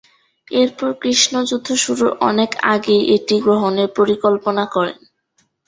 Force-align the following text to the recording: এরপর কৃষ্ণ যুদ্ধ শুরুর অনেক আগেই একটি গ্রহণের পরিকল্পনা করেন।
এরপর 0.51 0.89
কৃষ্ণ 1.01 1.33
যুদ্ধ 1.49 1.67
শুরুর 1.83 2.09
অনেক 2.29 2.51
আগেই 2.71 3.03
একটি 3.15 3.35
গ্রহণের 3.45 3.89
পরিকল্পনা 3.97 4.63
করেন। 4.75 4.99